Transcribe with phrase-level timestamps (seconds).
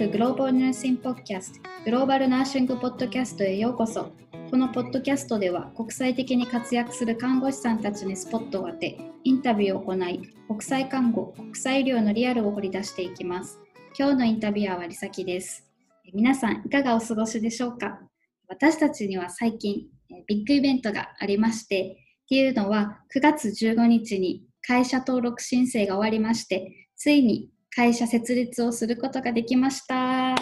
[0.00, 4.12] to Global Nursing Podcast グローバルナーシングポッドキャストへようこそ。
[4.50, 13.60] このポッドキャストでは国際的に活躍する看護師さんたちにスポットを当てインタビューを行い国際看護国際医療のリアルを掘り出していきます。
[13.94, 15.68] 今日のインタビュアーはりさきです。
[16.14, 18.00] 皆さんいかがお過ごしでしょうか？
[18.48, 19.82] 私たちには最近
[20.26, 30.34] ビッグイベントがありましてっていうのは9月15日に会社登録申請が終わりましてついに会社設立をすることができました。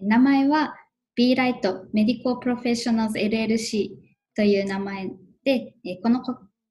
[0.00, 0.74] 名前は
[1.14, 3.90] B ライトメディコ l Professionals LLC
[4.34, 5.10] という名前
[5.44, 6.22] で、この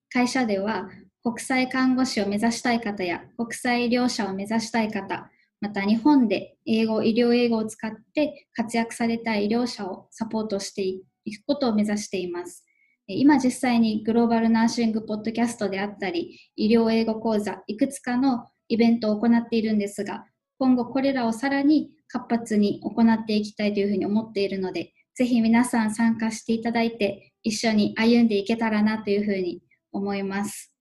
[0.09, 0.89] 会社では
[1.23, 5.29] 国際看護師を目指したい方や国際医療者を目指したい方、
[5.61, 11.03] また日本で英語、医療英語を使って活躍されたい医療者をサポートしてい
[11.37, 12.62] くことを目指しています。
[13.07, 20.25] 今実際にグローバルナーシングポッドキャストであったり、医療英語講座、いくつかのイベントを行っているんですが、
[20.57, 30.73] 今後これらをさらに活発に行っていきたいというふうに思っているので、ぜひ皆さん参加していただいて、一緒に歩んでいけたらなというふうに思います。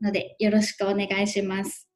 [0.00, 1.88] ので、よろしくお願いします。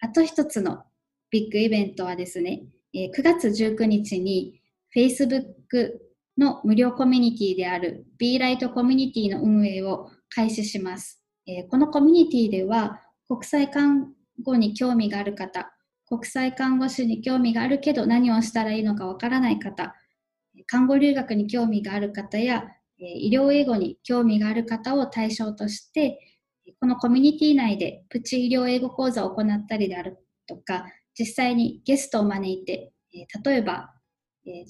[0.00, 0.84] あと一つの
[1.30, 2.62] ビッグイベントはですね、
[2.94, 4.62] え9月19日に
[4.94, 6.05] Facebook
[6.38, 11.22] の無料コミュニティである B ライトコミュニティの運営を開始します。
[11.46, 15.72] えこのコミュニティでは国際看護に興味がある方、
[16.06, 19.94] 国際看護師に興味があるけど何をしたらいいのかわからない方、
[20.66, 22.64] 看護留学に興味がある方や
[22.98, 26.18] 医療英語に興味がある方を対象として
[26.80, 30.86] このコミュニティ内でプチ医療英語講座を行ったりであるとか
[31.18, 32.92] 実際にゲストを招いて
[33.44, 33.92] 例えば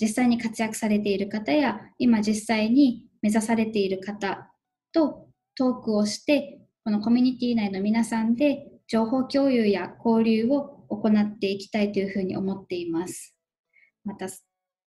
[0.00, 4.50] 実際に活躍されている方や今実際に目指されている方
[4.92, 13.34] とトークをしてこのコミュニティ内の皆さんで情報共有や交流を行っていきたいというふうに思っています。
[14.04, 14.26] また、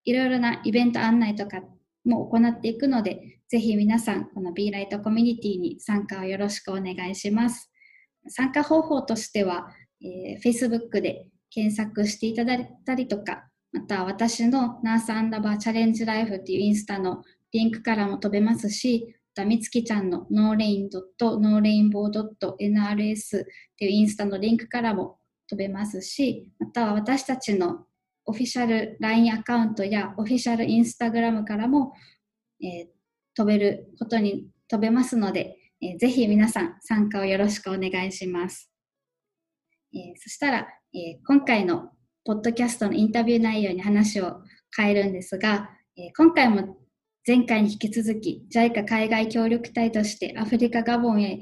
[0.05, 1.61] いろいろなイベント案内とか
[2.05, 7.69] も行っていくので、ぜひ皆さん、この B ライトコミュニティに参加をよろしくお願いします。
[8.27, 9.69] 参加方法としては、
[10.01, 23.45] えー、Facebook で検索していただいたりとか、また私のナースアンダーバーチャレンジライフっていうインスタのリンクからも飛べますし、またみつきちゃんのノーレインドットノーレインボードット NRS っ
[23.77, 27.85] ていうインスタのリンクからも飛べますし、または私たちの
[28.25, 31.93] オフィシャル LINE アカウントやオフィシャルインスタグラムからも、
[32.61, 32.87] えー、
[33.35, 38.71] 飛べることに飛べますので、えー、ぜひ皆さん参加をよろしくお願いします。
[39.93, 41.89] えー、そしたら、え今回の
[42.25, 44.41] ポッドキャストのインタビュー内容に話を
[44.75, 46.77] 変えるんですが、え今回も
[47.25, 51.39] 前回に引き続き JICA 海外協力隊としてアフリカ・ガボンへ、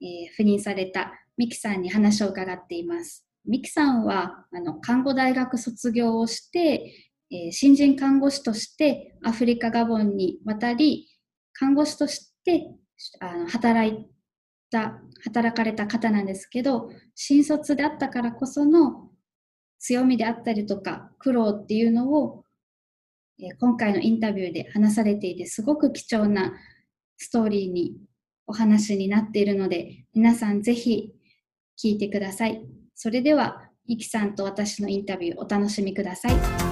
[0.00, 0.06] え
[0.38, 3.26] 赴任されたミキさんに話を伺っています。
[3.46, 11.08] ミキさんはあの看護大学卒業をして、え新人看護師としてアフリカ・ガボンに渡り
[11.52, 12.70] 看護師として
[13.20, 14.06] あの働い
[14.70, 19.10] た働かれた方なんですけど新卒であったからこその
[19.78, 22.44] 強みであったりとか苦労っていうのを、
[23.38, 26.54] え今回のインタビューで話されていてすごく貴重な
[27.16, 27.96] ストーリーに
[28.46, 31.12] お話になっているので皆さんぜひ
[31.82, 32.64] 聞いてください。
[32.94, 36.63] それでは、ゆきさんと私のインタビューお楽しみください。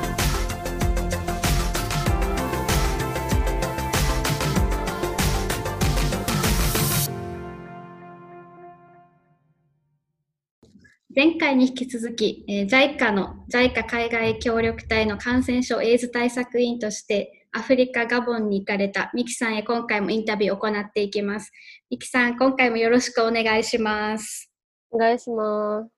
[11.14, 21.52] 前回に引き続き、えー、JICA の JICA 海外協力隊の感染症エイズ対策委員としてアフリカ・ガボンに行かれたミキさんへ今回もインタビューを行っていきます。
[21.90, 24.50] ミキさん、今回もよろしくお願いします。
[24.90, 25.38] お願いします。
[25.38, 25.88] お願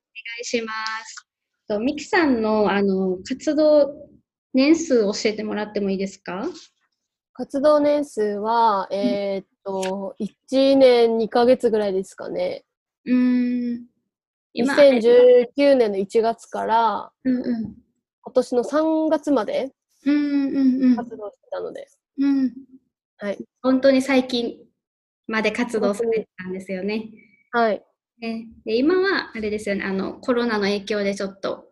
[0.40, 0.72] いしま
[1.04, 1.28] す。
[1.68, 3.94] とミキさんのあの活動
[4.52, 6.44] 年数教えてもらってもいいですか？
[7.34, 12.64] 活動年数は、えー、っと、1年2ヶ月ぐらいですかね。
[13.06, 13.93] うん。
[14.56, 17.74] 2019年の1月から、うんうん、
[18.22, 19.72] 今年の3月まで
[20.04, 22.52] 活動してたので、うん、
[23.18, 24.56] はい、本当に最近
[25.26, 27.10] まで活動されてたんですよね。
[27.50, 27.82] はい。
[28.20, 29.84] でで今はあれですよね。
[29.84, 31.64] あのコロナの影響でちょっと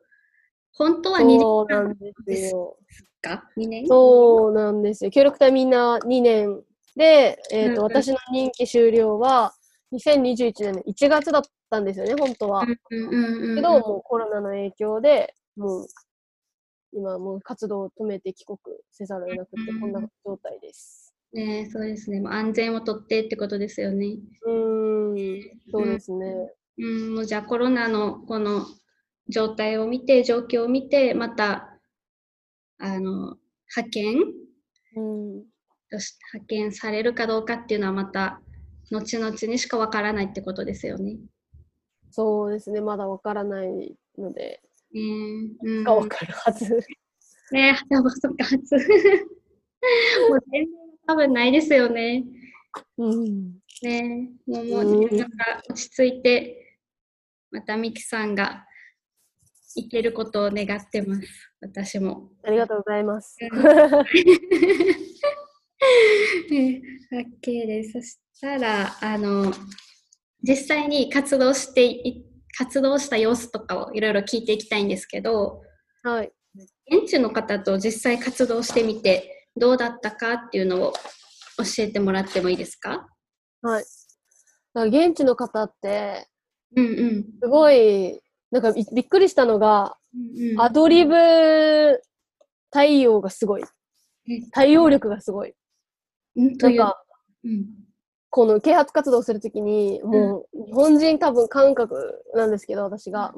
[0.72, 1.96] 本当は2年
[2.26, 2.54] です
[3.20, 3.86] か？2年？
[3.86, 5.10] そうなんですよ。
[5.10, 6.60] 協力隊みんな2年
[6.96, 9.54] で、えーと、うんうん、私の任期終了は
[9.92, 12.66] 2021年の1月だったんですよね、本当は。
[12.66, 12.74] け
[13.62, 15.86] ど、もうコロナの影響で、もう、
[16.92, 18.58] 今もう活動を止めて帰国
[18.90, 21.14] せざるを得なくて、こんな状態です。
[21.32, 22.20] ねそうですね。
[22.20, 24.18] もう安全をとってってことですよね。
[24.46, 25.16] うん、
[25.70, 26.26] そうですね。
[26.78, 28.66] うん、もうじゃあコロナのこの
[29.28, 31.78] 状態を見て、状況を見て、また、
[32.78, 33.38] あの、
[33.74, 34.16] 派遣、
[34.96, 35.32] うん、
[35.90, 38.42] 派遣されるかどうかっていうのはまた、
[38.90, 41.16] 後々にしかわからないってことですよね。
[42.12, 44.60] そうですね、まだわからないので、
[44.92, 45.00] ね
[45.64, 46.78] うん、かわかるはず。
[47.50, 48.76] ねえ、でもそっか、初。
[50.28, 50.68] もう全然
[51.06, 52.24] 多分ないですよね。
[52.98, 53.58] うん。
[53.82, 56.78] ねもう、もう、なんか落ち着いて、
[57.50, 58.66] またミキさんが
[59.74, 61.22] いけることを願ってます。
[61.60, 62.30] 私も。
[62.42, 63.38] ありがとうございます。
[67.12, 67.92] OK です。
[67.92, 69.52] そしたら、あの、
[70.42, 72.22] 実際に活動して
[72.58, 75.62] 活動した様子とかをいろいろ聞いていきたいんですけど、
[76.02, 76.32] はい。
[76.90, 80.92] 現地の方と実際活動してみてどうだったかっていうのを
[81.58, 83.06] 教えてもらってもいいですか？
[83.62, 83.84] はい。
[84.88, 86.26] 現地の方って、
[86.76, 91.14] うんうん、すごい、なんかびっくりしたのが、うんうん、アドリブ
[92.70, 93.64] 対応がすごい。
[94.52, 95.54] 対応力がすごい。
[96.34, 97.02] なんか、
[97.44, 97.66] うん、
[98.34, 103.34] この啓発活動するときに、もう、日本人多分感覚なんですけど、私が、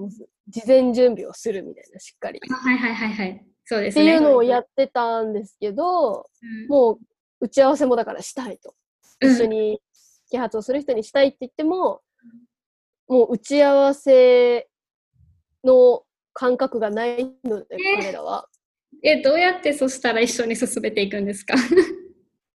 [0.48, 2.38] 事前準備をするみたいな、しっかり。
[2.48, 3.44] はいはいはいはい。
[3.64, 4.04] そうですね。
[4.04, 6.98] っていうのをやってたんですけど、うん、もう、
[7.40, 8.76] 打ち合わせもだからしたいと。
[9.20, 9.80] 一緒に
[10.30, 12.00] 啓発をする人にしたいって言っても、
[13.08, 14.68] もう打ち合わせ
[15.64, 18.48] の感覚がないので、彼らは。
[19.02, 21.54] え、どうやってそしたら一緒に進めていくんですか？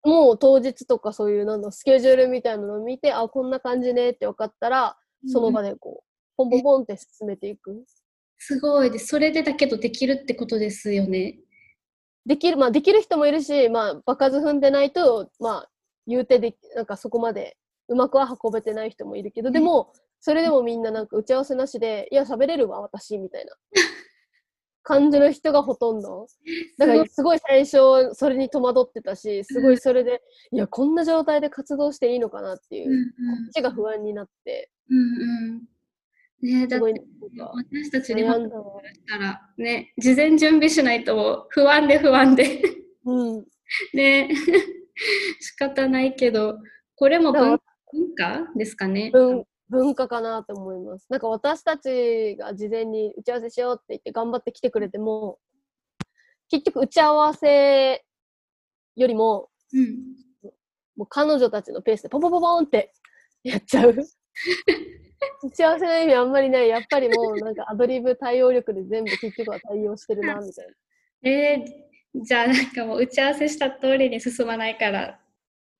[0.03, 4.97] もう当日とかそういうなんだスケジュールみたいなのを見てあこんな感じねって分かったら
[5.27, 6.03] その場でこう、
[6.37, 7.83] ポンポンポンって進めていく。
[8.37, 11.39] すごいでそれでだけどできるってことですよね。
[12.25, 15.69] できるまあできる人もいるしまあ場数踏んでないとまあ
[16.07, 17.57] 言うてでなんかそこまで
[17.89, 23.51] うまくは運べてない人もいるけどでもそれでもみんななんか打ち合わせなしでいや喋れるわ私みたいな
[24.83, 26.27] 感じの人がほとんど。
[26.77, 27.39] だからすごい。
[27.39, 30.21] 最初それに戸惑ってたし、すごいそれで、
[30.51, 33.11] いや、こんな状態で活動していいのかなっていう、うんうん、こ
[33.49, 34.71] っちが不安になって。
[34.89, 35.01] うんう
[35.57, 35.61] ん。
[36.41, 37.03] ねだって
[37.37, 38.63] 私たち日本だっ
[39.09, 42.61] たらね事前準備しないと不安で不安で。
[43.03, 43.45] うん、
[43.93, 44.29] ね。
[45.41, 46.57] 仕方ないけど
[46.95, 47.59] これも文
[48.15, 48.47] 化？
[48.55, 49.09] ですかね。
[49.11, 51.05] 文文化かなと思います。
[51.09, 55.37] なんか私たちが事前に打ち合わせしようって言って頑張って来てくれても、
[56.49, 58.03] 結局打ち合わせ
[58.95, 60.49] よりも、うん、
[60.97, 62.93] もう彼女たちのペースでポンポンポンポンって
[63.43, 63.95] やっちゃう。
[65.43, 66.69] 打ち合わせの意味あんまりない。
[66.69, 70.73] やっぱりもうなんかアドリブ対応力で全部結局は対応してるな、みたいな。
[71.29, 75.19] えー、じゃあなんかもう打ち合わせした通りに進まないからっ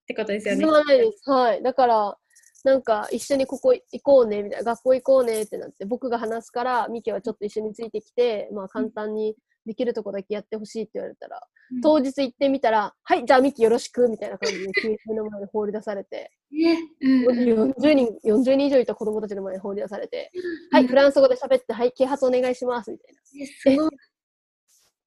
[0.07, 0.61] てことですよね。
[0.61, 1.29] 進まないです。
[1.29, 1.63] はい。
[1.63, 2.17] だから、
[2.63, 9.35] なんか一緒にここ行こうねみたいな学校行こうねってなって僕が話すからミキはちょっと一緒についてきて、まあ、簡単に
[9.65, 11.41] できるとこだけやってほしいって言われたら、
[11.71, 20.31] うん、当日行ってみたら「はいじゃあミキよろしく」みたいな感じで急に目の前で放り出されて、うん、40, 人40人以上いた子供たちの前に放り出されて
[20.71, 23.89] 「はいフランス語で喋ってはい啓発お願いします」みたいな。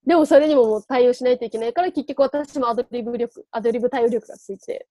[0.04, 4.88] でもそれにももう対応しないといけないから結局私もアドリブ力アドリブ対応力がついて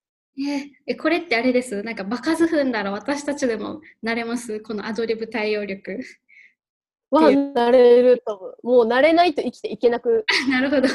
[0.87, 1.83] えこれってあれです？
[1.83, 4.59] なんか場数踏んだら私たちでもなれます？
[4.61, 5.99] このアドリブ対応力。
[7.11, 8.57] はなれると思う。
[8.63, 10.87] もう慣れないと生きていけなく なるほど。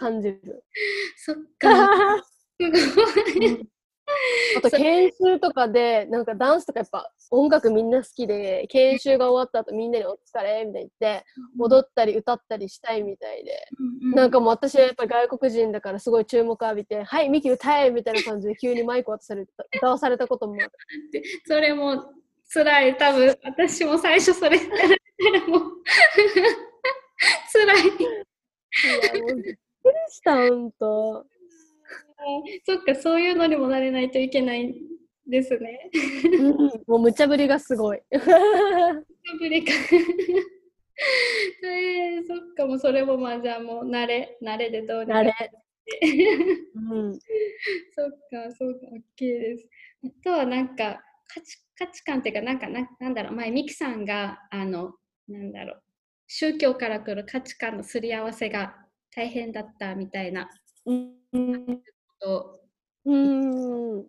[0.00, 0.64] 感じる。
[1.16, 1.70] そっか。
[2.60, 3.04] すご
[3.40, 3.68] い
[4.58, 11.24] あと研修とかでなんかダンスとかやっぱ音楽みんな好きで研修が終わった後みんなにお疲れみたいに言って
[11.58, 13.68] 踊ったり歌ったりしたいみたいで、
[14.14, 20.68] なんかもう私はやっぱ外国人だからすごい注目浴びて「はいミキ歌え!」みたいな感じで急にマイク渡された歌わされたこともあっ
[21.12, 22.12] てそれも
[22.52, 25.60] 辛い多分私も最初それやられたらもう
[27.52, 27.86] 辛い。
[27.92, 31.26] いやもうびっくりしたほんと。
[32.66, 34.74] そっか、そういうのにもなれないといけない
[35.26, 35.90] ですね。
[36.38, 38.00] うん、もう無茶ぶりがすごい。
[38.10, 38.26] 無茶
[39.38, 39.72] ぶりか。
[41.64, 45.20] えー、そっか、もうそれもまあじゃあもう慣れ、慣れでどうにか。
[45.20, 45.34] 慣れ。
[46.74, 47.18] うん、
[47.94, 49.68] そっか、そうか、OK です。
[50.04, 54.94] あとはなんか価値価値観っていうか、なんかな、なんだろう、前、ミキさんが、あの、
[55.28, 55.82] なんだろう、
[56.26, 58.76] 宗教から来る価値観のすり合わせが
[59.14, 60.50] 大変だったみたいな、
[60.84, 61.14] うん、
[62.20, 62.60] と、
[63.04, 64.04] うん。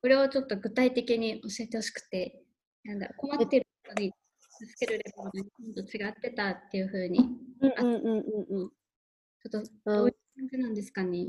[0.00, 2.42] これをちょっと具体的に教えてほしくて、
[2.84, 4.12] なんだ困ってる人に
[4.50, 7.20] 助けるレベルが今度違ってたっていうふうに。
[7.60, 8.70] うんうんうんうん。
[8.70, 11.28] ちょっとどういう感じなんですかね？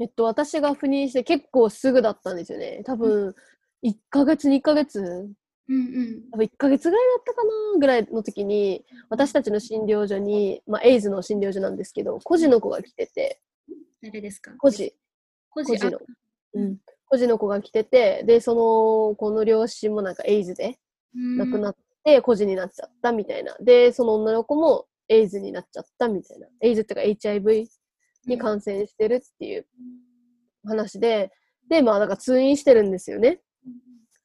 [0.00, 2.82] えっと、私が赴任して結構すぐだったんですよね。
[2.84, 3.34] 多分、
[3.82, 5.00] 1ヶ月、2ヶ月
[5.70, 13.40] うんうん、多分1ヶ月ぐらいだったかなぐらいの時に、私たちの診療所に、まあ、エイズの診療所なんですけど、孤児の子が来てて、
[14.02, 14.52] 誰ですか？
[14.58, 14.94] 孤児、
[15.50, 15.98] 孤孤児の。
[15.98, 16.00] あ、
[16.54, 18.54] うん、孤児の子が来てて、で、そ
[19.10, 20.78] の子の両親もなんかエイズで
[21.14, 23.56] 亡くなっって、孤児になっちゃったみたいな。
[23.60, 26.46] で、その女の子もエイズになっちゃったみたいな。
[26.60, 27.68] エイズっていうか HIV
[28.26, 29.66] に感染してるっていう
[30.64, 31.32] 話で、
[31.68, 33.40] で、まあ、なんか通院してるんですよね。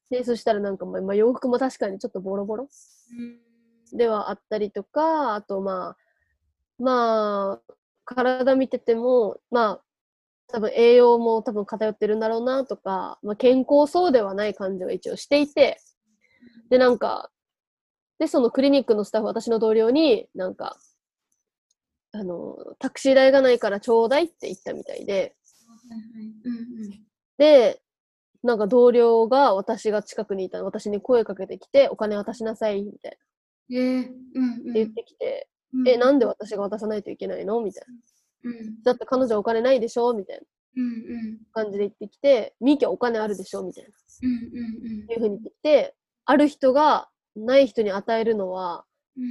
[0.10, 2.70] で、そしたらなんか、まあ、まあ洋服も確かにちょっとボロボロ
[3.92, 5.98] ではあったりとか、あとまあ、
[6.82, 7.74] まあ、
[8.06, 9.84] 体見てても、まあ、
[10.48, 15.80] 多分栄養も多分偏ってるんだろうなとか、まあ、健康そうではない感じは一応していて、
[16.70, 17.32] で、なんか、
[18.20, 20.78] で、そのクリニックのスタッフ、私の同僚に、なんか、
[22.12, 25.36] あの、タクシー代がないからちょうだいって言ったみたいで、
[27.38, 27.82] で、
[28.44, 33.18] なんか同僚が私が近くにいた私に声かけてきて、お金渡しなさい、みたい
[33.70, 33.78] な。
[33.78, 34.74] えーうんうん。
[34.74, 35.88] 言ってきて、うん。
[35.88, 37.62] え、なんで私が渡さないといけないの？
[37.62, 37.84] みたい
[38.44, 38.52] な。
[38.52, 38.84] うん。
[38.84, 40.14] だって彼女お金ないでしょ？
[40.14, 40.44] みたいな。
[41.54, 43.64] 感じで言ってきて、ミーキはお金あるでしょ？
[43.64, 43.90] みたいな。
[44.24, 48.86] うんうんいうふうに言ってきて、ある人がない人に与えるのは
[49.18, 49.24] うん。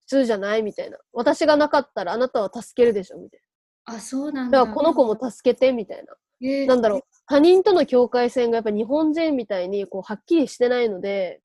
[0.00, 0.62] 普通じゃない？
[0.62, 0.98] みたいな。
[1.12, 3.18] 私がなかったらあなたは助けるでしょ？
[3.18, 3.40] みたい
[3.86, 4.58] あそうなんな。
[4.58, 4.64] だ。
[4.64, 6.14] だからこの子も助けてみたいな。
[6.46, 6.66] えー。
[6.66, 7.02] なんだろう。
[7.26, 11.40] 他人との境界線がやっぱ日本人みたいにこうはっきりしてないので、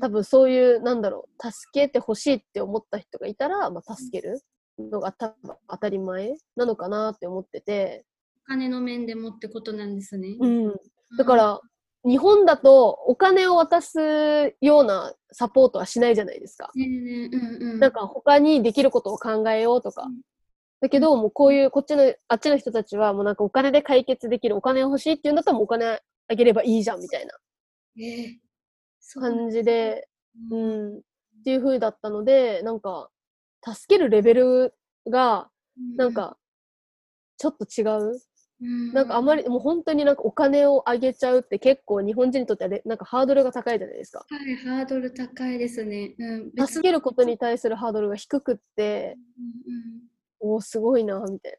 [0.00, 4.40] 多分そういう、なんだろう、助けてほしいって思った人がいたら、まあ、助ける
[4.78, 8.04] のが多分当たり前なのかなって思ってて、
[8.44, 10.36] お金の面でもってことなんですね。
[10.40, 10.74] うん。
[11.16, 11.60] だから、
[12.04, 14.00] 日本だとお金を渡す
[14.60, 16.70] ようなサポートはしないじゃないですか。
[16.74, 20.20] うんうん、なんか他にできることを考えようとかうん。
[20.80, 27.34] だけど、もうこういう、こっちの、あっちの人たちはもうなんかお金で解決できる、お金欲しいっていうんだったらもうお金あげればいいじゃんみたいな
[27.98, 28.51] えー
[29.20, 30.08] 感じで、
[30.50, 31.00] ううんん、っ
[31.44, 33.10] ていう風だったので、なんか、
[33.64, 34.74] 助けるレベル
[35.08, 35.50] が、
[35.96, 36.36] なん、か、
[37.36, 38.12] ちょっと違う。
[38.12, 38.22] うん
[38.92, 44.24] なんかあんまり、もう本当になんかお金をあげちゃうって結構日本人にとってはレなんかハードルが高いじゃないですか。
[44.28, 46.14] はい、ハードル高いですね。
[46.16, 49.18] うん、別助けることに対するハードルが低くって、
[50.38, 51.56] おお、すごいな、みたい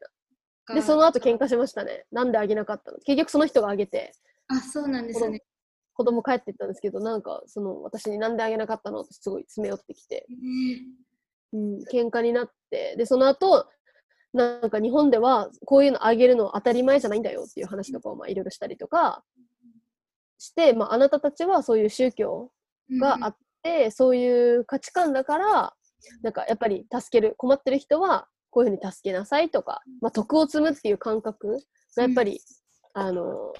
[0.66, 0.74] な。
[0.76, 2.06] で、その後喧嘩しましたね。
[2.10, 2.96] なんであげなかったの？
[3.00, 4.12] 結局その人があげて、
[4.48, 5.42] あ、そうなんですね。
[5.94, 10.26] 子供帰ってったんですけど、なんか、その、私になんであげなかったのってすごい詰め寄ってきて、
[11.52, 13.66] うん、喧嘩になって、で、その後、
[14.32, 19.22] なんか日本ではこういうのあげるの当たり前じゃないんだよっていう話とかをまあいろいろしたりとか
[20.38, 22.50] して、まあ、あなたたちはそういう宗教
[23.00, 25.74] があって、そういう価値観だから、
[26.22, 31.60] なんかやっぱり助ける、困ってる人はこういうふうに助けなさいとか、まあ、徳を積むっていう感覚
[31.96, 32.40] がやっぱり、
[32.92, 33.52] あの、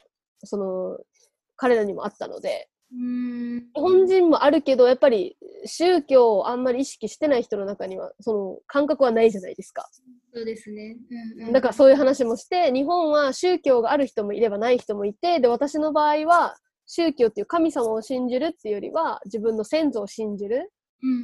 [0.42, 0.98] その、
[1.56, 9.88] 彼らにもあったので、うん、日本人もあるけど、やっぱり宗教をあんまり意識してない人の中には、その感覚はないじゃないですか。
[10.32, 10.96] そうですね。
[11.38, 16.56] うんうん、だからそういう話もして、日本は宗教がある人もいればない人もいて、で、私の場合は、
[16.86, 20.70] 宗教っていう神様を信じるっていうよりは、自分の先祖を信じる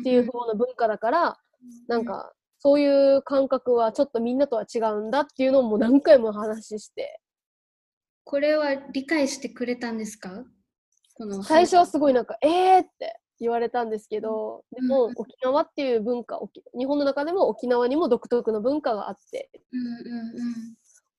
[0.01, 1.39] っていう方の文化だから、
[1.87, 7.21] なんか、そういう感覚はちょっとみんなとは違うんだっていうのをもう何回も話して、
[8.31, 10.45] これは理解してくれたんですか？
[11.15, 15.13] この最初はすごいなんか、えーって言われたんですけど、でもうん。
[15.17, 19.85] 沖縄っていう文化、沖日本の中でも沖縄にも独特の文化があって、うんう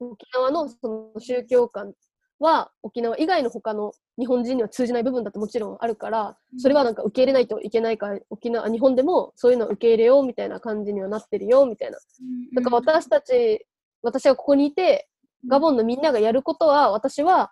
[0.07, 1.93] ん沖縄のその宗教観
[2.39, 11.97] は沖縄以外の他の日本人には通じない部分だってもちろんあるから、それはなんか受け入れないといけないから、沖縄、日本でもそういうのを受け入れようみたいな感じにはなってるよみたいな。
[11.97, 12.55] うん。
[12.55, 13.67] だから私たち、
[14.01, 15.09] 私はここにいて、
[15.47, 17.51] ガボンのみんながやることは、私は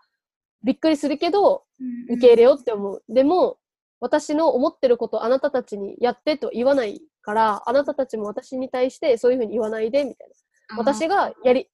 [0.64, 1.64] びっくりするけど、
[2.10, 3.04] 受け入れようって思う。
[3.10, 3.58] でも、
[4.00, 10.30] 私の思ってることをあなたたちにやってと言わないから、あなたたちも私に対してそういうふうに言わないで、みたい
[10.70, 10.78] な。
[10.78, 11.70] 私がやり、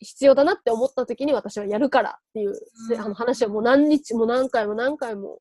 [0.00, 2.50] 必要だなって思った時に私はやるからっていう、
[2.90, 3.00] うん。
[3.00, 5.40] あの話をもう何日も何回も何回も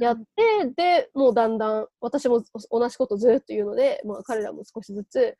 [0.00, 5.36] やって、で、もうだんだん私も同じことずっと言うので、まあ彼らも少しずつ、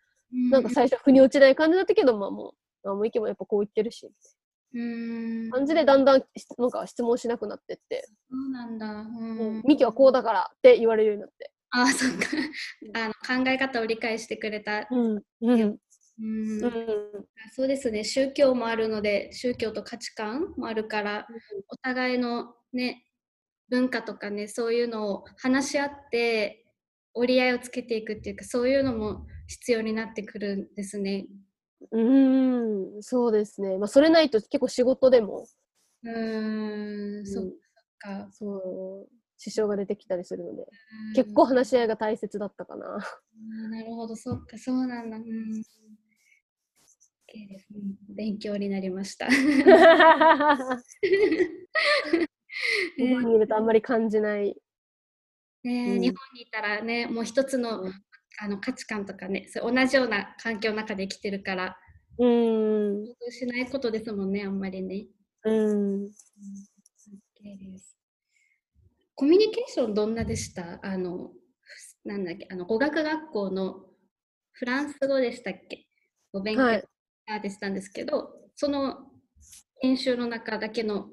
[0.51, 2.53] なんか最初は腑に落ちない感じだったけど、まあもう、
[2.85, 4.11] あもう意見もやっぱこう言ってるし、
[4.75, 6.23] うん、感じでだんだん
[6.59, 8.87] なんか質問しなくなってって、そうなんだ。
[8.87, 9.63] うん。
[9.65, 11.53] ミキはこうだからって言われるようになって。
[11.71, 12.27] あ、そっか。
[12.95, 13.15] あの
[13.45, 14.87] 考え方を理解してくれた。
[14.91, 15.23] うん。
[15.43, 15.61] うん。
[15.61, 15.79] うん
[16.21, 17.27] うん。
[17.53, 18.05] そうですね。
[18.05, 21.27] 宗教もあるので、宗教と価値観もあるから、
[21.69, 23.05] お互いのね、
[23.69, 26.65] 文化とかね、そういうのを話し合って、
[27.15, 31.27] 折り合いをつけていくっていうか、そういうのも必要になってくるんですね。
[31.91, 33.79] うん、そうですね。
[33.79, 35.47] まあ、それないと結構仕事でも、
[36.03, 37.53] うーん、そっうん
[37.99, 38.29] か。
[38.33, 39.09] そう。
[39.37, 40.67] 支障が出てきたりするので、
[41.15, 42.87] 結構話し合いが大切だったかな。
[42.97, 42.99] あ
[43.71, 45.17] なるほど、そっか、そうなんだ。
[45.17, 45.25] うん。
[45.25, 45.29] OK
[47.49, 47.97] です、うん。
[48.15, 49.27] 勉強になりました。
[52.97, 54.57] 日本にいるとあんまり感じない。
[55.65, 57.91] ね、うん、日本にいたらね、もう一つの,、
[58.41, 61.77] あの価値観とかね、そ同じような環境の中で生きてるから、
[62.19, 63.07] うん。
[63.31, 65.07] しないことですもんね、あんまりね。
[65.45, 66.05] うん。
[66.07, 66.11] OK
[67.73, 67.97] です。
[69.15, 70.81] コミュニケーションどんなでした？
[70.83, 71.31] あの、
[72.05, 73.87] なんだっけ、あの語学学校の
[74.53, 75.87] フランス語でしたっけ？
[76.33, 76.83] お勉強
[77.41, 79.11] でしたんですけど、はい、その
[79.81, 81.09] 研修の中だけの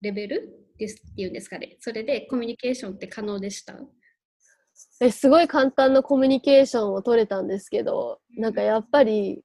[0.00, 1.76] レベルですっていうんですかね。
[1.80, 3.74] それでコミュニケーションって可能でした？
[3.74, 3.76] え
[5.10, 9.42] すごい簡単なコミュニケーションを取れたんですけど、なんかやっぱり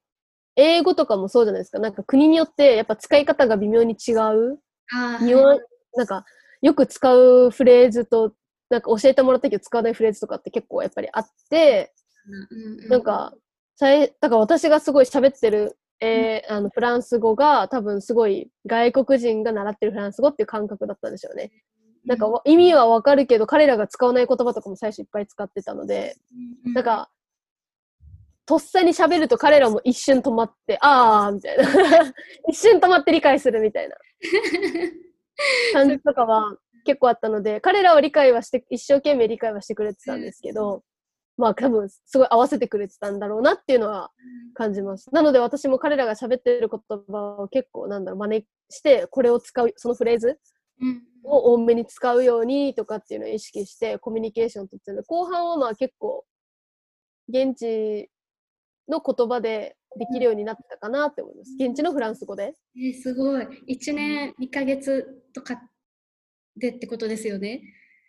[0.56, 1.80] 英語とかもそうじゃないですか。
[1.80, 4.60] なんか国によってやっぱ使い方が微妙に違う。
[4.94, 5.32] あはい、
[5.96, 6.26] なんか
[6.62, 8.34] よく使うフレーズと、
[8.70, 11.94] なんか教えてもらったけど使わないフレーズとかって結構やっぱりあって、
[12.52, 13.34] うんうん、なんか、
[13.80, 21.52] だから私がすごい喋ってる、えー、あのフランス語が多分すごい外国人が習ってるフランス語っていう感覚だったんですよね。
[22.06, 26.16] なんか意味はわかるけど彼らが使わない言葉とかも最初いっぱい使ってたので、
[26.74, 27.10] なんか、
[28.46, 31.64] とっさに喋ると彼らも一瞬止まって、あーみたいな。
[32.50, 33.96] 一瞬止まって理解するみたいな。
[35.74, 40.84] 感じとかは結構あったので、彼らは理解はして、一生懸命理解はしてくれてたんですけど、
[41.38, 44.12] まあ多分すごい合わせてくれてたんだろうなっていうのは
[44.54, 45.10] 感じます。
[45.14, 50.40] なので私も彼らが喋ってる言葉を結構なんだろう、真似して、これを使う、そのフレーズ
[51.24, 56.26] を多めに使うようにとかっていうのを意識してコミュニケーションとってる後半はまあ結構
[57.30, 58.10] 現地
[58.88, 61.56] の言葉でできるようになったかなって思います。
[61.60, 62.56] 現地のフランス語で。
[62.76, 63.46] えー、すごい。
[63.70, 65.62] 1年2ヶ月とか
[66.56, 67.62] でってことですよね。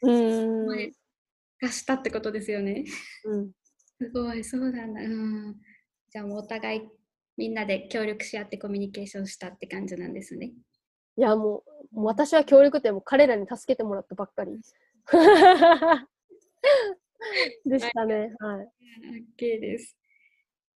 [0.03, 0.67] うん。
[0.67, 2.85] がしたってことですよね。
[3.25, 3.51] うん。
[3.99, 5.01] すごい、そうなんだ。
[5.01, 5.57] うん。
[6.11, 6.81] じゃあもうお互い
[7.37, 10.53] みんなで協力し合ってコミュニケーションしたって感じなんですね。
[11.17, 14.61] いやもう私は協力っても彼らに助けてもらったばっかり。
[17.65, 18.35] でしたね。
[18.39, 18.69] はい。
[19.39, 19.97] OK です。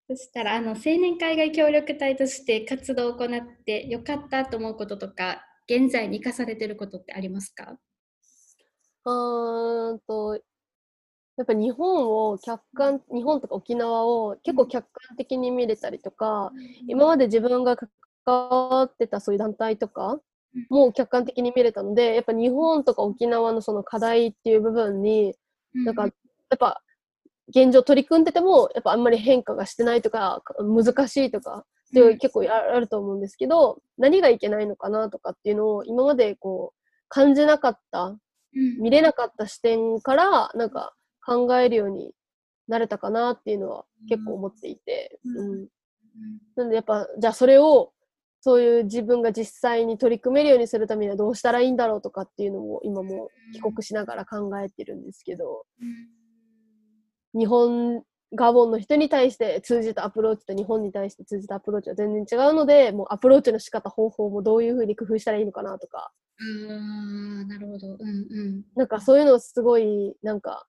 [0.10, 3.30] そしたらあの青年海外協力隊として活動を行っ
[3.66, 7.78] てよかったと思うこととか現在に生かされてることってありますか？
[9.06, 10.36] うんと
[11.38, 17.90] やっぱ日本を客観日本とか沖縄を結構客観的に見れたりとか、うん、今まで自分が関
[18.26, 20.20] わってたそういう団体とか
[20.70, 25.36] も客観的に見れたのでやっぱ日本とか沖縄のその課題っていう部分に、
[25.76, 26.82] うん、なんかやっぱ
[27.50, 38.18] 現状取り組んでても、やっぱあんまり変化がしてないとか、難しいとか、っていう結構あると思うんですけど、何がいけないのかなとかっていうのを今までこう感じなかった、
[38.80, 40.94] 見れなかった視点からなんか
[41.26, 42.14] 考えるように
[42.68, 45.68] なれたかなっていうのは結構思っていて、うん。
[46.56, 47.92] なのでやっぱ、じゃあそれを
[48.46, 55.66] そういう自分が実際に取り組めるようにするためにはどうしたらいいんだろうとかっていうのも今も帰国しながら考えてるんですけど、
[57.34, 58.04] 日本、
[58.36, 66.12] ガボンの人に対して通じたアプローチと日本に対して通じたアプローチは全然違うので、もうアプローチの仕方、方法もどういうふうに工夫したらいいのかなとか。
[66.38, 67.94] あなるほど。
[67.94, 68.66] うんうん。
[68.76, 70.68] なんかそういうのすごい、なんか、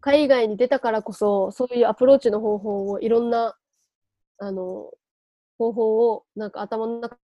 [0.00, 3.54] 海外に出たからこそ、そういうアプローチの方法をいろんな、
[4.38, 4.92] あの、
[5.58, 7.16] 方法をなんか頭の中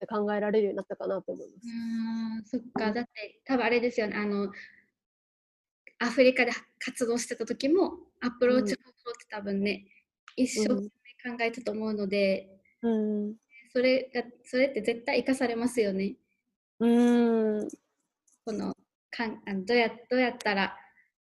[0.00, 2.56] で考えられるようになったかなと思います。
[2.56, 4.52] あそっか、だって多分あれですよね、あの
[5.98, 9.86] アフリカで活動してた時もアプローチ方法って多分ね、
[10.36, 12.48] うん、一生懸命考えたと思うので、
[12.82, 13.34] うん、
[13.72, 16.16] それがそれって絶対生かされますよね。
[16.80, 17.68] うん。
[18.44, 18.74] この
[19.10, 20.76] かんあのどうやどうやったら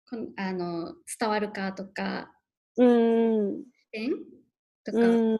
[0.09, 2.31] このあの伝わるかとか、
[2.77, 4.11] うん、視点
[4.85, 4.99] とか。
[4.99, 5.39] うん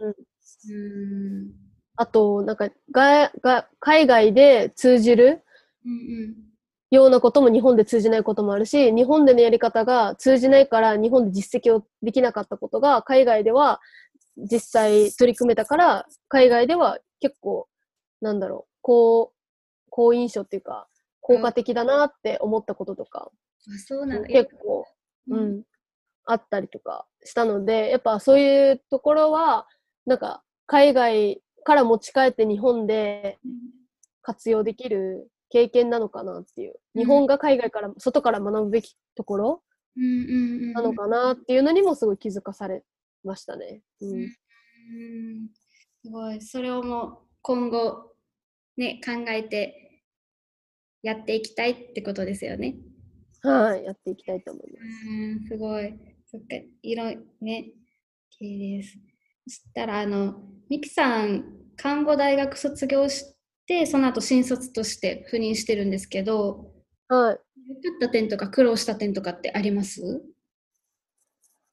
[0.69, 1.53] うん。
[1.97, 5.43] あと、なんかがが、海外で通じる、
[5.85, 5.95] うんう
[6.43, 6.47] ん
[6.91, 13.81] ようなことも日本で通じないこともあるし、日本でのやり方が通じないから日本で実績をできなかったことが海外では
[14.37, 17.69] 実際取り組めたから、海外では結構、
[18.21, 19.33] なんだろう、好、
[19.91, 20.87] 好印象っていうか、
[21.21, 23.31] 効果的だなって思ったこととか、
[23.69, 24.87] あそうなの結構、
[25.29, 25.63] うん、
[26.25, 29.67] あったりとかしたので、やっぱそういうところは、
[30.07, 33.39] なんか海外から持ち帰って日本で
[34.23, 39.63] 活用できる経験なのかなっていう、日本が海外から、外から学ぶべきところ
[39.97, 42.85] なのかなっていうのにもすごい気づかされ
[43.25, 43.83] ましたね。
[44.01, 44.29] うん、うん
[46.03, 48.13] すごい、それをもう今後
[48.77, 50.03] ね、考えて
[51.03, 52.77] やっていきたいってことですよね。
[53.43, 55.09] はい、やっていきたいと思います。
[55.09, 55.95] うん、すごい。
[56.27, 57.05] そっか、いろ
[57.41, 57.73] ね、
[58.41, 58.99] OK です。
[59.49, 61.45] そしたら、あの、ミキさん、
[61.77, 63.35] 看護大学卒業し
[63.67, 66.73] て、その後新卒として赴任してるんですけど、
[67.09, 67.39] はい。
[67.69, 70.23] 良かった点とか苦労した点とかってあります？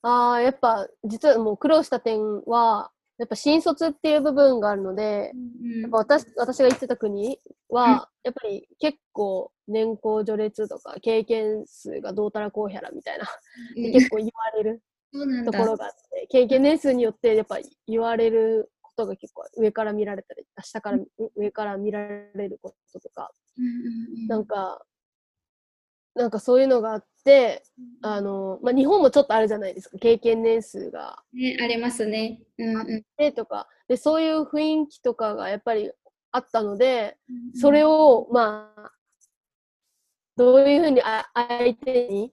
[0.01, 13.25] ああ、やっぱ、実はもう苦労した点は、やっぱ新卒っていう部分があるので、うん、やっぱ私私が行ってた国は、うん、やっぱり結構年功序列とか経験数がどうたらこうやらみたいな、
[13.77, 14.81] うん、結構言われる
[15.45, 20.99] ところがあって経験年数によってやっぱ言われることが結構上から見られたり下から、
[21.35, 23.31] 上から見られることとか、
[24.27, 24.83] なんか
[26.15, 27.63] なんかそういうのがあって、
[28.01, 31.23] あの、まあ、日本もちょっとあるじゃないですか、経験年数が。
[31.33, 32.39] ね、ありますね。
[32.59, 35.91] うんうん、でとかで、そういう雰囲気とかがやっぱり
[36.31, 38.91] あったので、うん、それを、まあ、
[40.37, 42.31] どういうふうに相手に、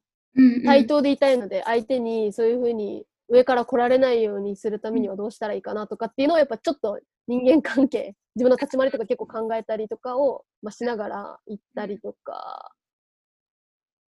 [0.64, 12.73] 対等でいたいので、相手にそういうふうに上から来られないようにするためにはどうしたらいいかなとかっていうのをやっぱちょっと人間関係、自分の立ち回りとか結構考えたりとかを、まあ、しながら行ったりとか、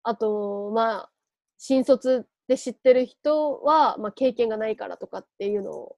[0.03, 1.10] あと、まあ、
[1.57, 5.95] 新卒で知ってる人は、まあ、経験がないからとかっていうのを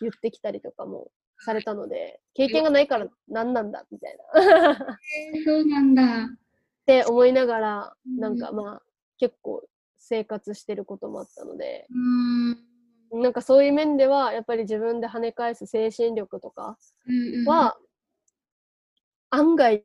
[0.00, 4.98] 言ってきたりとかもされたので、経験がないから何なんだみたいな。
[5.44, 6.24] そうなんだ。
[6.82, 8.82] って思いながら、なんかまあ、
[9.22, 9.62] 結構
[9.98, 11.86] 生活してることもあったので、
[13.12, 16.76] なんかそういう面では、やっぱり自分で跳ね返す精神力とか
[17.46, 17.78] は、
[19.30, 19.84] 案外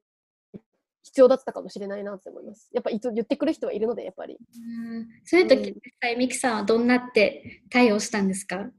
[1.03, 2.71] 必要だったかもしれないなって思います。
[2.73, 4.37] やっぱ言ってくる人はいるので、やっぱり。
[4.37, 5.07] うん。
[5.23, 8.71] そういう時、実際、ミキさんはどんなって対応したんですか？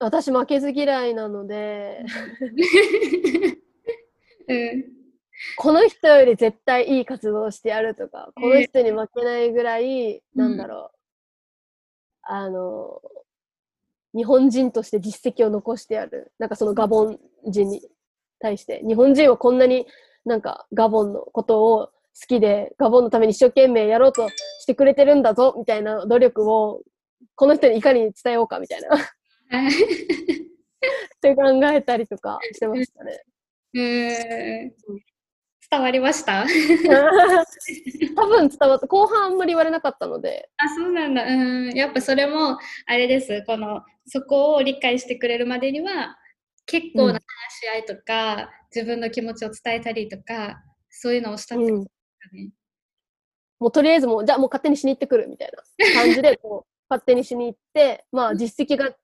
[0.00, 2.04] 私、負けず嫌いなので、
[4.48, 4.84] うん、
[5.56, 10.96] この人より絶対いい活動をしてやるとか、この人に負けないぐらい、うん、なんだろう、
[12.22, 13.00] あの、
[14.14, 16.32] 日本人として実績を残してやる。
[16.38, 17.82] なんかそのガボン人に
[18.38, 19.86] 対して、日本人はこんなに
[20.24, 21.92] なんかガボンのことを好
[22.28, 24.28] きで、ガボンのために一生懸命やろうと
[24.60, 26.82] してくれてるんだぞ、みたいな努力を、
[27.34, 28.88] この人にいかに伝えようか、みたいな。
[28.96, 28.98] っ
[31.20, 33.24] て考えたりとかしてましたね。
[33.74, 35.13] うん
[35.74, 36.44] 伝わりました？
[38.16, 38.86] 多分伝わった。
[38.86, 40.48] 後半あんまり言われなかったので。
[40.56, 41.24] あそうなんだ。
[41.24, 41.70] うん。
[41.72, 43.42] やっぱそれもあれです。
[43.46, 46.16] このそこを理解してくれるまでには
[46.66, 47.20] 結構な話
[47.60, 51.64] し合いとか、うん、自分の気持ちを伝えたりとかそういうのをしたって。
[51.64, 51.88] ことです
[52.30, 52.52] かね、うん、
[53.60, 56.02] もうとりあえずもうじゃあもう勝手にしに行ってくるみたいな。
[56.02, 58.94] 感じで こう勝手にしに行ってまあ実績が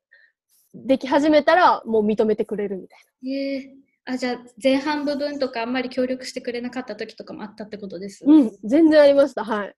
[0.74, 3.30] でき始めたらもう認めてくれるみたいな。
[3.30, 9.76] えー、あじゃあ前半部分とかあんまり協力してくれなかった時とかもあったってことですうん全然ありましたはい。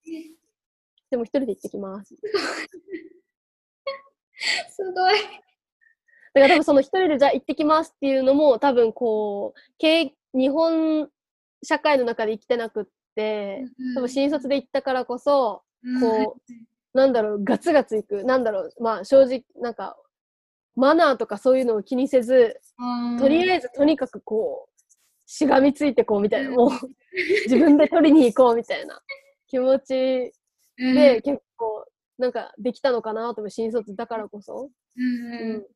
[1.10, 2.16] でも一人で行ってきます。
[4.70, 5.14] すごい。
[6.34, 9.58] だから多分その一人でじゃあ行ってきますっていうのも多分こう、
[10.32, 11.10] 日本
[11.62, 15.62] 社会の中で生きてなくって、多分新卒で行ったからこそ、
[16.00, 16.36] こ
[16.94, 18.24] う、なんだろう、ガツガツ行く。
[18.24, 19.98] なんだろう、まあ正直、なんか、
[20.76, 22.60] マナーとかそういうのを気にせず、
[23.18, 24.72] とりあえずとにかくこう、
[25.26, 26.70] しがみついてこうみたいな、もう
[27.44, 29.00] 自分で取りに行こうみたいな
[29.48, 30.32] 気持ち
[30.76, 31.86] で結構
[32.18, 34.70] なんかできたのかなと思う、新卒だからこそ。
[34.96, 35.66] うん、うん。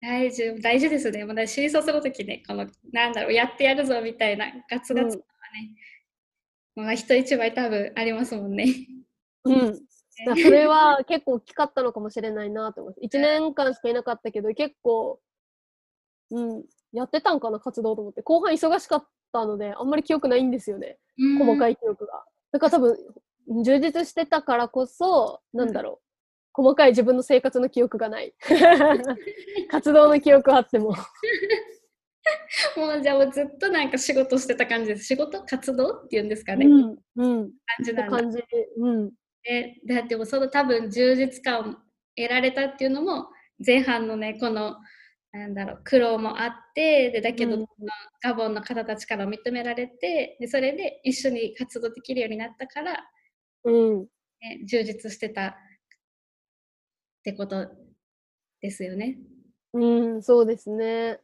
[0.00, 1.24] 大事、大事ですね。
[1.24, 5.70] まだ新卒の時ね、この、なんだろう、やってやるぞみたいな、ガツガツとかね、
[6.76, 8.66] うん、まあ人一倍多分ありますもんね。
[9.44, 9.86] うん。
[10.24, 13.16] それは結構大きかったのかもしれないなと思います。
[13.18, 15.20] 1年間しかいなかったけど、結構、
[16.30, 18.22] うん、やってたんかな、活動と思って。
[18.22, 20.98] 後半忙しかったので、あんまり記憶ないんですよね。
[21.38, 22.24] 細かい記憶が。
[22.52, 22.96] だから多分、
[23.62, 26.06] 充実してたからこそ、なんだろう。
[26.62, 28.34] 細かい自分の生活の記憶がない。
[29.68, 30.94] 活動の記憶はあっても。
[32.76, 35.04] もうじゃあもうずっとなんか仕事してた感じです。
[35.04, 35.42] 仕事？
[35.44, 35.90] 活動？
[36.04, 36.66] っていうんですかね。
[36.66, 36.98] うん。
[37.16, 38.16] うん、感じなんだ。
[38.16, 38.42] 感じ。
[38.78, 39.12] うん。
[39.46, 41.64] で、だってもその多分充実感を
[42.16, 43.28] 得られたっていうのも
[43.64, 44.76] 前半のね、この
[45.32, 47.66] なんだろう苦労もあってでだけど、うん、
[48.22, 53.04] ガボンの方たちから認められてでそれで一緒に活動できるようになったから、
[53.64, 54.00] うん
[54.40, 55.54] ね、充実してたっ
[57.22, 57.66] てこと
[58.62, 59.18] ですよね。
[59.72, 61.20] うん、そうですね。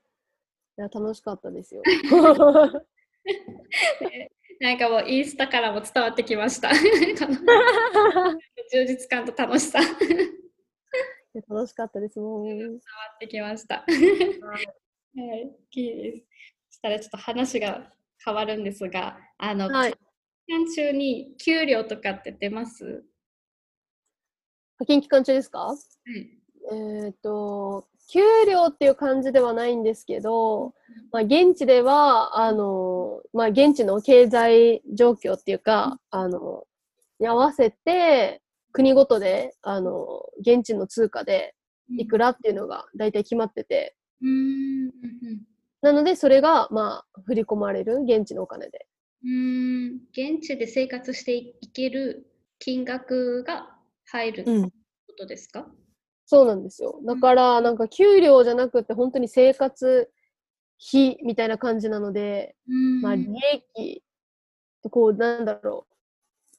[0.78, 1.82] いや、楽しかったですよ。
[4.60, 6.70] なんかもうインスタからも伝わってきました。
[8.72, 9.80] 充実感と楽しさ。
[11.48, 12.18] 楽しかったです。
[12.18, 12.46] もう。
[12.46, 12.78] 伝わ
[13.14, 13.84] ってきました。
[13.84, 13.84] は
[15.36, 16.24] い、いいです。
[16.70, 17.92] そしたらちょっと話が
[18.24, 23.04] 変わるんですが、あの、はい、期間中に給料とかって出ます？
[24.80, 25.76] 派遣期間中ですか、はい、
[27.04, 30.74] えっ、と、給料っていう感じではないんですけど、
[31.12, 36.64] まあ、現地では、あの、まあ、現地の経済状況っていうか、あの、
[37.20, 38.40] に合わせて、
[38.72, 41.54] 国ごとで、あの、現地の通貨で
[41.98, 43.96] いくらっていうのが大体決まってて、
[45.82, 48.86] なので、それが、まあ、振り込まれる、現地のお金で。
[49.24, 52.26] うん、現地で生活していける
[52.58, 54.70] 金額が入るこ
[55.18, 55.66] とですか、うん、
[56.26, 57.00] そうなんですよ。
[57.04, 60.10] だから、なんか給料じゃなくて、本当に生活
[60.88, 62.56] 費みたいな感じなので、
[63.00, 63.26] まあ、利
[63.76, 64.02] 益、
[64.90, 65.86] こう、なんだろ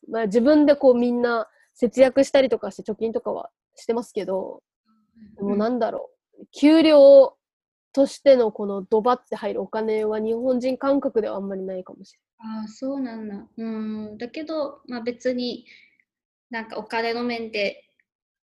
[0.07, 0.11] う。
[0.11, 4.61] まあ、自分でこう、みんな節約したりとかして貯金とかはしてますけど、
[5.37, 6.09] でもなんだろ
[6.39, 6.45] う。
[6.51, 7.35] 給料
[7.93, 12.57] としてのこのドバって入るお金は日本人感覚ではあんまりないかもしれない。
[12.59, 13.47] ああ、そうなんだ。
[13.57, 14.17] うん。
[14.17, 15.65] だけど、まあ別に
[16.49, 17.83] なんかお金の面で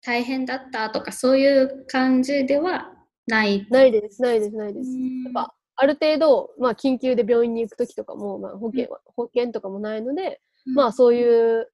[0.02, 2.92] 大変だったとかそういう感じでは
[3.26, 4.90] ないないです、ないです、ないです。
[4.90, 11.70] やっぱある程度、まあ緊急で病院に行くときとかも、まあ保険は、うん、保険とかもないので、うん、まあそういう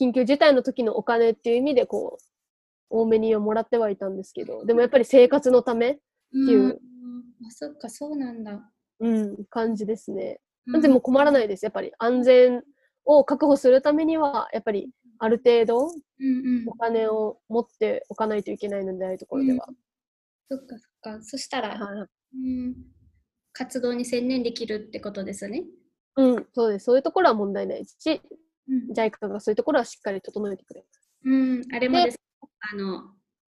[0.00, 2.24] 緊急事態の時のお金っていう意味でこう、
[2.90, 6.80] 多めにはもらってはいたんですけど、でもやっぱり生活のためっていう。
[7.46, 8.70] あそっか、そうなんだ。
[9.00, 10.40] うん、感じですね。
[10.82, 11.64] でも困らないです。
[11.64, 12.62] やっぱり安全
[13.04, 15.90] を確保するためには、やっぱりある程度
[16.66, 19.66] お金を持っておかないといけないので、ああいうところでは。
[20.48, 21.22] そっかそっか。
[21.22, 22.76] そしたら、はい、うん、
[23.52, 25.64] 活動に専念できるってことですね。
[26.16, 26.84] うん、そうです。
[26.84, 28.20] そういうところは問題ないし、うん、
[28.94, 31.10] JICA がそういうところはしっかり整えてくれます。
[31.24, 32.18] うん、あれもです。
[32.72, 33.14] あの、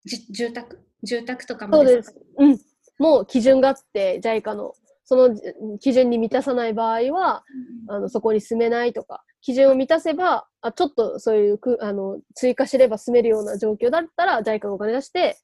[0.05, 0.79] 住宅？
[1.03, 2.15] 住宅とかもです。
[2.37, 2.59] うん。
[2.97, 4.73] もう基準があって、JICA の。
[5.05, 5.35] その
[5.79, 7.43] 基準に満たさない場合は、
[7.89, 15.39] うん、あのそこに住めないとか、基準を満たせば、あちょっとそういうくあの追加すれば住めるような状況だったら、JICA がお金出して、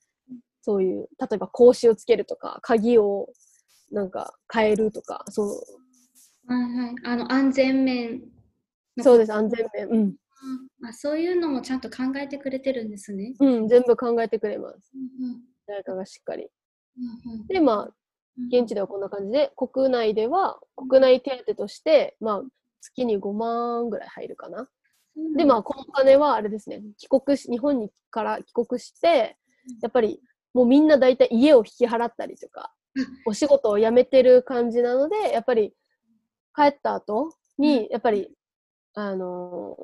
[0.62, 3.28] そういう、例えば格子をつけるとか、鍵を
[3.92, 5.48] なんか変えるとか、そう。
[6.48, 6.96] はいはい。
[7.04, 8.22] あの、安全面。
[9.00, 9.88] そうです、安全面。
[9.90, 10.16] うん。
[10.88, 13.34] あそういうのもちゃんと考えてくれてるんですね。
[13.40, 14.92] うん、全部考えてくれます。
[14.94, 16.48] うんうん、誰かがしっかり。
[17.26, 17.94] うんうん、で、まあ、
[18.52, 22.44] 現地ではこんな感じで、国内では、国内手当として、まあ、
[22.82, 24.68] 月に5万ぐらい入るかな。
[25.38, 29.38] で、まあ、このお金はあれですね、帰国し、日本にから帰国して、
[29.82, 30.22] やっぱり、
[30.54, 32.74] もうみんな大体家を引き払ったりとか、
[33.26, 35.74] お仕事を辞めてる感じなので、やっぱり、
[36.56, 38.30] 帰った後に、やっぱり、
[38.96, 39.78] あの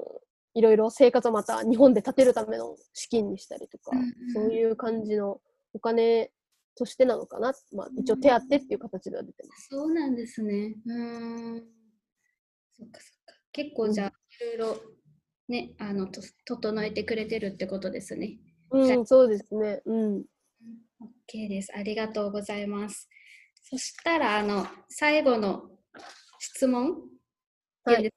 [0.56, 3.91] ー、いろいろ生活をまた日本で建てるための資金にしたりとか、
[4.34, 5.39] そういう感じの
[5.74, 6.32] お金
[6.76, 9.67] としてなのかな、まあ、一応手当っていう形では出てます。
[9.69, 10.76] そうなんですね。
[10.86, 11.63] うん。
[12.74, 13.36] そっかそっか。
[13.52, 14.82] 結構じゃあ、いろいろ
[15.47, 18.38] ね、あのと整えてくれてるってことですね。
[18.71, 19.82] うん、そうですね。
[19.86, 20.26] うん。
[21.02, 21.71] OK です。
[21.76, 23.10] ありがとうございます。
[23.63, 25.69] そしたら、あの、最後の
[26.39, 26.95] 質問
[27.84, 28.12] はい、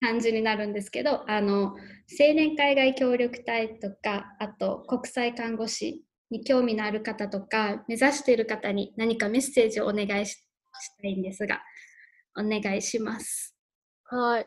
[0.00, 1.76] 感じになるんですけどあの
[2.20, 10.36] 青年海外協力隊とかあと国際看護師に興味のある方とか目指している方に何かメッセージをお願いし
[11.00, 11.62] たいんですが
[12.36, 13.54] お願いします。
[14.04, 14.46] はい。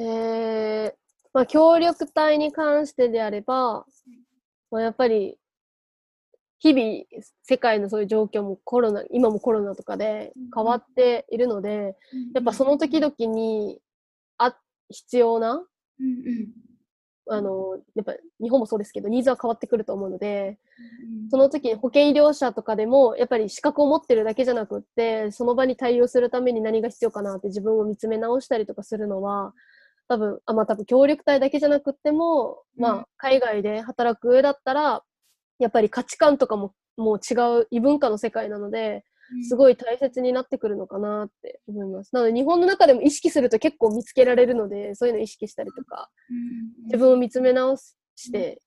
[0.00, 0.92] えー、
[1.32, 3.84] まあ、協力隊に関してであれば、
[4.70, 5.36] まあ、やっぱり
[6.60, 11.96] 日々世界のそういう状況もコロナ今もコロナとかで変わっているので、
[12.34, 13.87] やっぱその時々にあ
[14.90, 20.58] 必要な、うんうん、あのやっぱ日本もそうですけどニーズは変わってくると思うので、
[21.22, 29.52] うん、その時に保険医療者とかでもやっぱり資格を持ってるだけじゃなくってその場に対応するために何が必要かなって自分を見つめ直したりとかするのは
[30.08, 35.02] 多分あまあ多分協力隊だけじゃなくっても、うん、まあ海外で働く上だったら
[35.58, 39.04] やっぱり価値観とかももう違う異文化の世界なので
[39.42, 42.14] すごい大切になってくるのかなって思います。
[42.14, 46.10] なので日本の中でも意識すると結構見つけられるので、そういうの意識したりとか、
[46.84, 48.62] 自分を見つめ直して、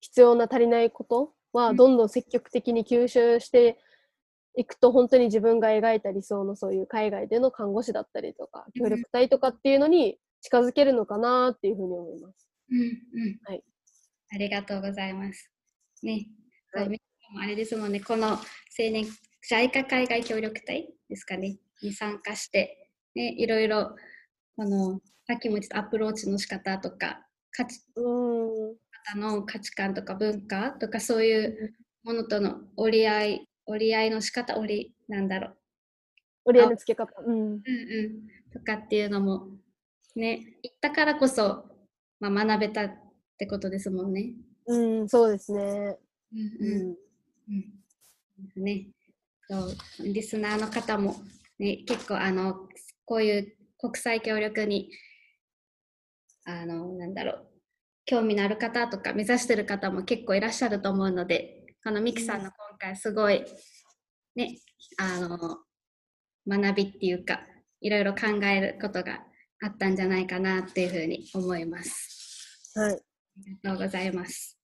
[0.00, 3.78] 必要な足りないことはどんどん積極的に吸収して
[4.56, 12.48] いくと、本当に自分が描いた理想のそういう海外での看護師だったりとか、協力隊とかっていうのに近づけるのかなっていうふうに思います。
[12.70, 13.38] うんうん。
[13.44, 13.64] はい。
[14.32, 15.50] ありがとうございます。
[16.02, 16.26] ね。
[16.72, 17.00] はい
[17.36, 18.38] あれですもんね、この青
[18.78, 19.06] 年、
[19.50, 23.94] JICA 海外協力隊ですかね、に参加して、ね、いろいろ、
[24.56, 35.56] この、さっきも言ったアプローチの仕方とか、価値、方の価値観とか文化とか、そういうものとの折り合い、折り合いの仕方、折り、なんだろう、
[36.46, 37.12] 折り合いのつけ方。
[37.20, 37.36] うん。
[37.36, 37.60] うんうん。
[38.52, 39.48] とかっていうのも、
[40.14, 41.64] ね、行ったからこそ、
[42.20, 42.90] まあ、学べたっ
[43.38, 44.34] てことですもんね。
[44.66, 45.98] うん、そうですね。
[46.32, 47.03] うんうん。
[47.48, 48.86] うん、ね。
[50.00, 51.16] リスナーの方も、
[51.58, 52.68] ね、結構あの
[53.04, 54.90] こういう国際協力に
[56.46, 57.46] あのなんだろう
[58.06, 63.44] 興味のある方とか目指してる方も結構いらっしゃると思うのでこのミキさんの今回すごい
[64.34, 64.58] ね
[64.98, 65.58] あの
[66.46, 67.40] 学びっていうか
[67.80, 69.20] いろいろ考えることが
[69.62, 72.72] あったんじゃないかなっていうふうに思います。
[72.74, 72.92] はい。
[72.92, 72.96] あ
[73.46, 74.58] りがとうございます。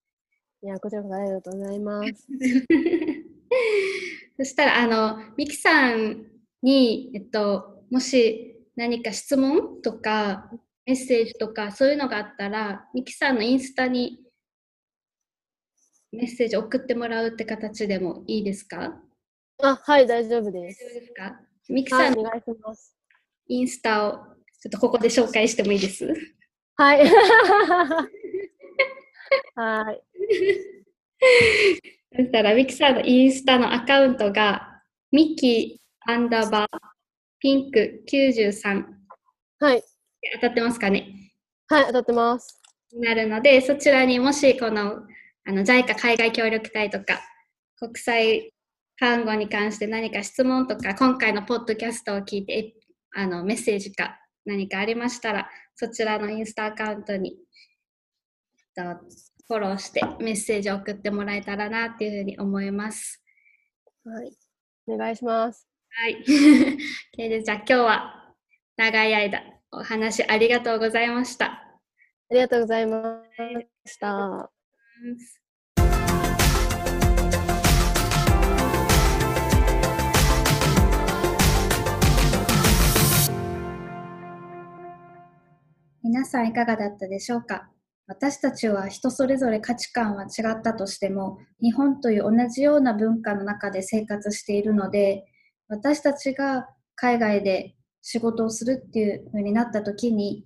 [0.63, 2.27] いや、こちらこそありがとうございます。
[4.37, 6.27] そしたら、あの、ミキさん
[6.63, 10.51] に、えっと、もし何か質問とか、
[10.87, 14.21] メッセージとか、そういうのがあったら、ミキさんのインスタに
[16.13, 19.01] メッセージ送ってもらうって形でもいいですか？
[19.63, 20.83] あ、はい、大丈夫です。
[20.85, 21.41] 大丈夫ですか？
[21.69, 22.97] ミキさん、お願いします。
[23.47, 24.13] インスタを
[24.61, 26.07] ちょっとここで紹介してもいいです？
[26.77, 27.07] はい。
[29.55, 30.03] はい。
[32.17, 36.79] そしたら、ミキさんのインスタのアカウントが、ミキアンダーバー
[37.41, 38.85] ピンク93。
[39.61, 39.83] はい。
[40.35, 41.33] 当たってますかね？
[41.69, 42.61] はい、当たってます。
[42.93, 45.07] なるので、そちらにもし、この、
[45.45, 47.21] あの、JICA 海外協力隊とか、
[47.77, 48.53] 国際
[48.99, 52.75] 看護に関して何か質問とか、今回のポッドキャストを聞いて、
[53.13, 57.37] あの、メッセージか何かありましたら、そちらのインスタアカウントに、
[59.51, 63.21] フォローしてメッセージを送ってもらえたらなっていうふうに思います。
[64.05, 64.33] はい。
[64.87, 65.67] お願いします。
[65.91, 66.23] はい。
[66.25, 68.33] じゃあ今日は
[68.77, 71.47] 長い間お話ありがとうございました。
[71.47, 71.81] あ
[72.31, 73.25] りがとうございま
[73.87, 74.53] した。
[86.05, 87.69] 皆さんいかがだったでしょうか？
[88.11, 95.27] 私たちは人それぞれ価値観は違ったとしても日本という同じような文化の中で生活しているので
[95.69, 100.45] 私たちが海外で仕事をするっていう風になった時に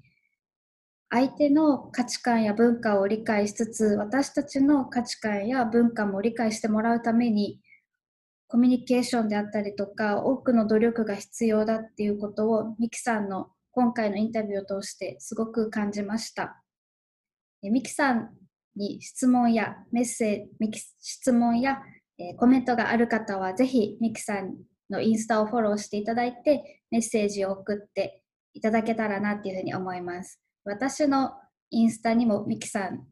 [1.09, 7.61] 相手の価値観や文化を理解しつつ私たちの価値観や文化も理解してもらうために
[8.47, 16.64] コミュニケーションであったりとか多くの努力が必要だっていうことをミキさんの今回のインタビューを通してすごく感じました。
[17.71, 18.31] ミキさん
[18.77, 21.79] に質問やメッセージ、質問や、
[22.19, 24.57] えコメントがある方は、ぜひミキさん
[24.91, 28.23] のインスタをフォローしていただいて、メッセージを送って
[28.53, 30.41] いただけたらなっていうふうに思います。
[30.65, 31.33] 私の
[31.71, 33.07] インスタにもミキさん、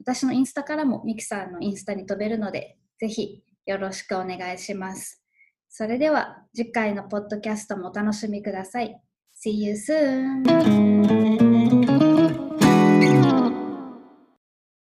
[0.00, 5.22] 私のインスタからもミキさんのインスタに飛べるので、ぜひよろしくお願いします。
[5.68, 9.00] それでは次回のポッドキャストもお楽しみください。
[9.44, 11.51] See you soon!